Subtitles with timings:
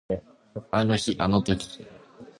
[0.71, 1.85] あの日あの時